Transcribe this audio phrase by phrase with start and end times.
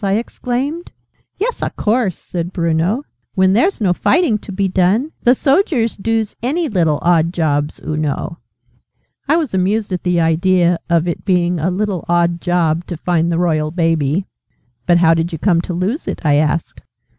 [0.03, 0.91] I exclaimed.
[1.37, 3.03] "Yes, a course!" said Bruno.
[3.35, 7.95] "When there's no fighting to be done, the soldiers doos any little odd jobs, oo
[7.95, 8.39] know."
[9.27, 13.31] I was amused at the idea of its being a 'little odd job' to find
[13.31, 14.25] the Royal Baby.
[14.87, 16.81] "But how did you come to lose it?" I asked.